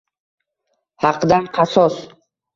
[1.05, 2.01] «Haqdan qasos!»